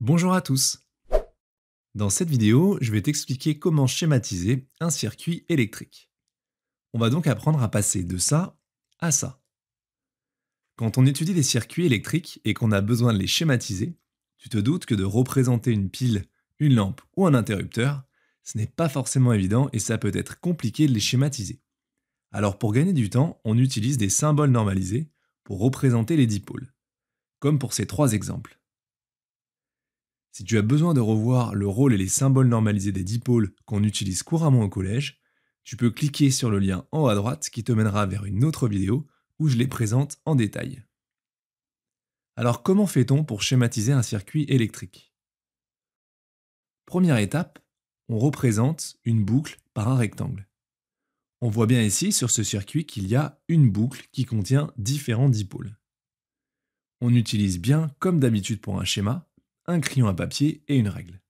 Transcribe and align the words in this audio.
Bonjour 0.00 0.32
à 0.32 0.40
tous 0.40 0.86
Dans 1.96 2.08
cette 2.08 2.30
vidéo, 2.30 2.78
je 2.80 2.92
vais 2.92 3.02
t'expliquer 3.02 3.58
comment 3.58 3.88
schématiser 3.88 4.68
un 4.78 4.90
circuit 4.90 5.44
électrique. 5.48 6.08
On 6.92 7.00
va 7.00 7.10
donc 7.10 7.26
apprendre 7.26 7.60
à 7.60 7.68
passer 7.68 8.04
de 8.04 8.16
ça 8.16 8.56
à 9.00 9.10
ça. 9.10 9.42
Quand 10.76 10.98
on 10.98 11.06
étudie 11.06 11.34
les 11.34 11.42
circuits 11.42 11.84
électriques 11.84 12.40
et 12.44 12.54
qu'on 12.54 12.70
a 12.70 12.80
besoin 12.80 13.12
de 13.12 13.18
les 13.18 13.26
schématiser, 13.26 13.98
tu 14.36 14.48
te 14.48 14.58
doutes 14.58 14.86
que 14.86 14.94
de 14.94 15.02
représenter 15.02 15.72
une 15.72 15.90
pile, 15.90 16.26
une 16.60 16.76
lampe 16.76 17.00
ou 17.16 17.26
un 17.26 17.34
interrupteur, 17.34 18.04
ce 18.44 18.56
n'est 18.56 18.68
pas 18.68 18.88
forcément 18.88 19.32
évident 19.32 19.68
et 19.72 19.80
ça 19.80 19.98
peut 19.98 20.12
être 20.14 20.38
compliqué 20.38 20.86
de 20.86 20.92
les 20.92 21.00
schématiser. 21.00 21.60
Alors 22.30 22.56
pour 22.56 22.72
gagner 22.72 22.92
du 22.92 23.10
temps, 23.10 23.40
on 23.44 23.58
utilise 23.58 23.98
des 23.98 24.10
symboles 24.10 24.52
normalisés 24.52 25.10
pour 25.42 25.58
représenter 25.58 26.16
les 26.16 26.28
dipôles, 26.28 26.72
comme 27.40 27.58
pour 27.58 27.72
ces 27.72 27.88
trois 27.88 28.12
exemples. 28.12 28.58
Si 30.38 30.44
tu 30.44 30.56
as 30.56 30.62
besoin 30.62 30.94
de 30.94 31.00
revoir 31.00 31.56
le 31.56 31.66
rôle 31.66 31.92
et 31.92 31.96
les 31.96 32.06
symboles 32.06 32.46
normalisés 32.46 32.92
des 32.92 33.02
dipôles 33.02 33.52
qu'on 33.64 33.82
utilise 33.82 34.22
couramment 34.22 34.62
au 34.62 34.68
collège, 34.68 35.20
tu 35.64 35.76
peux 35.76 35.90
cliquer 35.90 36.30
sur 36.30 36.48
le 36.48 36.60
lien 36.60 36.86
en 36.92 37.00
haut 37.00 37.08
à 37.08 37.16
droite 37.16 37.50
qui 37.50 37.64
te 37.64 37.72
mènera 37.72 38.06
vers 38.06 38.24
une 38.24 38.44
autre 38.44 38.68
vidéo 38.68 39.08
où 39.40 39.48
je 39.48 39.56
les 39.56 39.66
présente 39.66 40.20
en 40.26 40.36
détail. 40.36 40.84
Alors 42.36 42.62
comment 42.62 42.86
fait-on 42.86 43.24
pour 43.24 43.42
schématiser 43.42 43.90
un 43.90 44.04
circuit 44.04 44.44
électrique? 44.44 45.12
Première 46.86 47.18
étape, 47.18 47.58
on 48.08 48.20
représente 48.20 48.96
une 49.04 49.24
boucle 49.24 49.58
par 49.74 49.88
un 49.88 49.96
rectangle. 49.96 50.48
On 51.40 51.48
voit 51.48 51.66
bien 51.66 51.82
ici 51.82 52.12
sur 52.12 52.30
ce 52.30 52.44
circuit 52.44 52.86
qu'il 52.86 53.08
y 53.08 53.16
a 53.16 53.42
une 53.48 53.72
boucle 53.72 54.06
qui 54.12 54.24
contient 54.24 54.72
différents 54.76 55.30
dipôles. 55.30 55.76
On 57.00 57.12
utilise 57.12 57.58
bien, 57.58 57.90
comme 57.98 58.20
d'habitude 58.20 58.60
pour 58.60 58.80
un 58.80 58.84
schéma, 58.84 59.27
un 59.68 59.80
crayon 59.80 60.08
à 60.08 60.14
papier 60.14 60.64
et 60.66 60.76
une 60.76 60.88
règle. 60.88 61.20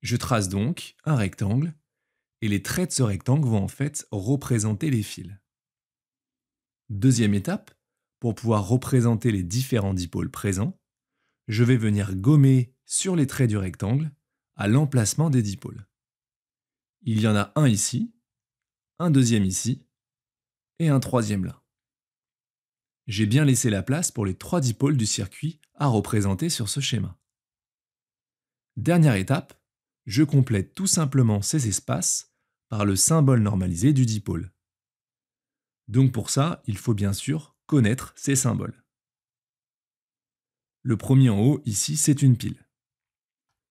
Je 0.00 0.16
trace 0.16 0.48
donc 0.48 0.96
un 1.04 1.14
rectangle, 1.14 1.74
et 2.40 2.48
les 2.48 2.62
traits 2.62 2.90
de 2.90 2.94
ce 2.94 3.02
rectangle 3.02 3.46
vont 3.46 3.62
en 3.62 3.68
fait 3.68 4.08
représenter 4.10 4.90
les 4.90 5.02
fils. 5.02 5.30
Deuxième 6.88 7.34
étape, 7.34 7.70
pour 8.18 8.34
pouvoir 8.34 8.66
représenter 8.66 9.30
les 9.30 9.42
différents 9.42 9.94
dipôles 9.94 10.30
présents, 10.30 10.78
je 11.46 11.64
vais 11.64 11.76
venir 11.76 12.14
gommer 12.16 12.74
sur 12.86 13.16
les 13.16 13.26
traits 13.26 13.50
du 13.50 13.56
rectangle 13.56 14.10
à 14.56 14.66
l'emplacement 14.66 15.30
des 15.30 15.42
dipôles. 15.42 15.86
Il 17.02 17.20
y 17.20 17.28
en 17.28 17.36
a 17.36 17.52
un 17.56 17.68
ici, 17.68 18.14
un 18.98 19.10
deuxième 19.10 19.44
ici, 19.44 19.86
et 20.78 20.88
un 20.88 21.00
troisième 21.00 21.44
là. 21.44 21.62
J'ai 23.06 23.26
bien 23.26 23.44
laissé 23.44 23.68
la 23.68 23.82
place 23.82 24.10
pour 24.10 24.24
les 24.24 24.34
trois 24.34 24.62
dipôles 24.62 24.96
du 24.96 25.06
circuit 25.06 25.60
à 25.74 25.86
représenter 25.88 26.48
sur 26.48 26.70
ce 26.70 26.80
schéma. 26.80 27.18
Dernière 28.76 29.14
étape, 29.14 29.54
je 30.06 30.22
complète 30.22 30.74
tout 30.74 30.86
simplement 30.86 31.42
ces 31.42 31.68
espaces 31.68 32.34
par 32.68 32.84
le 32.84 32.96
symbole 32.96 33.40
normalisé 33.40 33.92
du 33.92 34.04
dipôle. 34.04 34.52
Donc 35.88 36.12
pour 36.12 36.30
ça, 36.30 36.62
il 36.66 36.76
faut 36.76 36.94
bien 36.94 37.12
sûr 37.12 37.56
connaître 37.66 38.12
ces 38.16 38.36
symboles. 38.36 38.84
Le 40.82 40.96
premier 40.96 41.30
en 41.30 41.40
haut, 41.40 41.62
ici, 41.64 41.96
c'est 41.96 42.20
une 42.20 42.36
pile. 42.36 42.66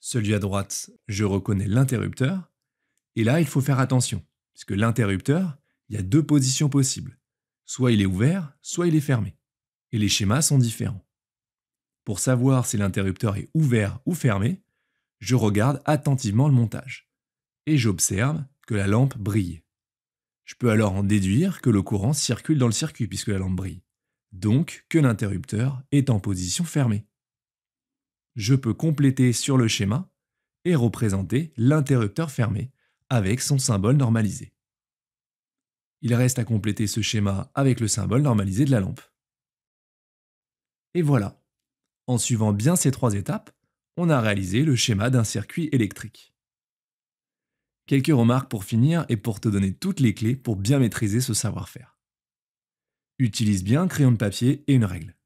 Celui 0.00 0.34
à 0.34 0.38
droite, 0.38 0.90
je 1.08 1.24
reconnais 1.24 1.68
l'interrupteur. 1.68 2.50
Et 3.14 3.24
là, 3.24 3.40
il 3.40 3.46
faut 3.46 3.60
faire 3.60 3.78
attention 3.78 4.24
puisque 4.56 4.70
l'interrupteur, 4.70 5.58
il 5.90 5.96
y 5.96 5.98
a 5.98 6.02
deux 6.02 6.24
positions 6.24 6.70
possibles. 6.70 7.18
Soit 7.66 7.92
il 7.92 8.00
est 8.00 8.06
ouvert, 8.06 8.56
soit 8.62 8.86
il 8.86 8.94
est 8.94 9.02
fermé. 9.02 9.36
Et 9.92 9.98
les 9.98 10.08
schémas 10.08 10.40
sont 10.40 10.56
différents. 10.56 11.06
Pour 12.04 12.20
savoir 12.20 12.64
si 12.64 12.78
l'interrupteur 12.78 13.36
est 13.36 13.50
ouvert 13.52 14.00
ou 14.06 14.14
fermé, 14.14 14.62
je 15.18 15.34
regarde 15.34 15.82
attentivement 15.84 16.48
le 16.48 16.54
montage. 16.54 17.10
Et 17.66 17.78
j'observe 17.78 18.44
que 18.66 18.74
la 18.74 18.86
lampe 18.86 19.16
brille. 19.16 19.62
Je 20.44 20.54
peux 20.54 20.70
alors 20.70 20.92
en 20.92 21.02
déduire 21.02 21.60
que 21.60 21.70
le 21.70 21.82
courant 21.82 22.12
circule 22.12 22.58
dans 22.58 22.66
le 22.66 22.72
circuit 22.72 23.08
puisque 23.08 23.28
la 23.28 23.38
lampe 23.38 23.56
brille. 23.56 23.82
Donc 24.32 24.84
que 24.88 24.98
l'interrupteur 24.98 25.82
est 25.92 26.10
en 26.10 26.20
position 26.20 26.64
fermée. 26.64 27.06
Je 28.36 28.54
peux 28.54 28.74
compléter 28.74 29.32
sur 29.32 29.56
le 29.56 29.66
schéma 29.66 30.10
et 30.64 30.74
représenter 30.74 31.52
l'interrupteur 31.56 32.30
fermé 32.30 32.70
avec 33.08 33.40
son 33.40 33.58
symbole 33.58 33.96
normalisé. 33.96 34.52
Il 36.02 36.14
reste 36.14 36.38
à 36.38 36.44
compléter 36.44 36.86
ce 36.86 37.00
schéma 37.00 37.50
avec 37.54 37.80
le 37.80 37.88
symbole 37.88 38.22
normalisé 38.22 38.64
de 38.64 38.70
la 38.70 38.80
lampe. 38.80 39.00
Et 40.94 41.02
voilà. 41.02 41.42
En 42.06 42.18
suivant 42.18 42.52
bien 42.52 42.76
ces 42.76 42.90
trois 42.90 43.14
étapes, 43.14 43.55
on 43.96 44.10
a 44.10 44.20
réalisé 44.20 44.64
le 44.64 44.76
schéma 44.76 45.10
d'un 45.10 45.24
circuit 45.24 45.68
électrique. 45.72 46.34
Quelques 47.86 48.08
remarques 48.08 48.50
pour 48.50 48.64
finir 48.64 49.06
et 49.08 49.16
pour 49.16 49.40
te 49.40 49.48
donner 49.48 49.72
toutes 49.72 50.00
les 50.00 50.14
clés 50.14 50.36
pour 50.36 50.56
bien 50.56 50.78
maîtriser 50.78 51.20
ce 51.20 51.34
savoir-faire. 51.34 51.98
Utilise 53.18 53.64
bien 53.64 53.82
un 53.82 53.88
crayon 53.88 54.12
de 54.12 54.16
papier 54.16 54.64
et 54.66 54.74
une 54.74 54.84
règle. 54.84 55.16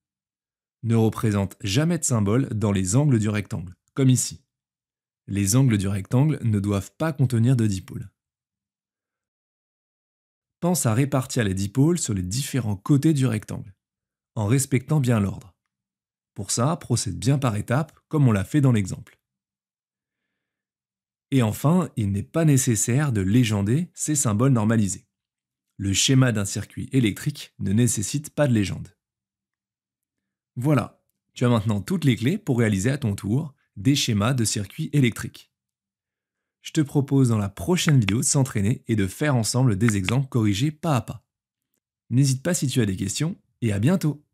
Ne 0.83 0.95
représente 0.95 1.57
jamais 1.63 1.99
de 1.99 2.05
symbole 2.05 2.49
dans 2.51 2.73
les 2.73 2.97
angles 2.97 3.19
du 3.19 3.29
rectangle, 3.29 3.75
comme 3.95 4.11
ici 4.11 4.43
les 5.31 5.55
angles 5.55 5.79
du 5.79 5.87
rectangle 5.87 6.39
ne 6.43 6.59
doivent 6.59 6.93
pas 6.99 7.13
contenir 7.13 7.57
de 7.57 7.67
dipôles. 7.67 8.11
Pense 10.59 10.85
à 10.87 10.93
répartir 10.93 11.45
les 11.45 11.55
dipôles 11.55 11.99
sur 11.99 12.13
les 12.13 12.23
différents 12.23 12.77
côtés 12.77 13.15
du 13.15 13.27
rectangle, 13.27 13.75
en 14.35 14.47
respectant 14.47 15.01
bien 15.01 15.21
l'ordre. 15.21 15.55
Pour 16.41 16.53
ça, 16.53 16.75
procède 16.77 17.19
bien 17.19 17.37
par 17.37 17.55
étapes, 17.57 17.93
comme 18.09 18.27
on 18.27 18.33
l'a 18.33 18.45
fait 18.45 18.63
dans 18.63 18.73
l'exemple. 18.73 19.21
Et 21.31 21.43
enfin, 21.43 21.91
il 21.97 22.13
n'est 22.13 22.23
pas 22.23 22.47
nécessaire 22.47 23.13
de 23.13 23.21
légender 23.21 23.91
ces 23.93 24.15
symboles 24.15 24.53
normalisés. 24.53 25.07
Le 25.77 25.93
schéma 25.93 26.33
d'un 26.33 26.47
circuit 26.47 26.89
électrique 26.93 27.53
ne 27.59 27.75
nécessite 27.75 28.31
pas 28.31 28.49
de 28.49 28.55
légende. 28.55 28.97
Voilà, 30.57 31.05
tu 31.35 31.45
as 31.45 31.51
maintenant 31.51 31.83
toutes 31.83 32.07
les 32.07 32.17
clés 32.17 32.39
pour 32.39 32.59
réaliser 32.59 32.89
à 32.89 32.97
ton 32.97 33.15
tour 33.15 33.55
des 33.77 33.95
schémas 33.95 34.33
de 34.33 34.47
circuits 34.47 34.89
électriques. 34.95 35.53
Je 36.63 36.73
te 36.73 36.81
propose 36.81 37.29
dans 37.29 37.37
la 37.37 37.51
prochaine 37.51 38.01
vidéo 38.01 38.21
de 38.21 38.25
s'entraîner 38.25 38.83
et 38.89 38.97
de 38.97 39.07
faire 39.07 39.37
ensemble 39.37 39.77
des 39.77 39.99
exemples 39.99 40.29
corrigés 40.31 40.71
pas 40.71 40.97
à 40.97 41.03
pas. 41.03 41.23
N'hésite 42.09 42.43
pas 42.43 42.55
si 42.55 42.67
tu 42.67 42.81
as 42.81 42.87
des 42.87 42.97
questions 42.97 43.37
et 43.61 43.75
à 43.75 43.79
bientôt 43.79 44.25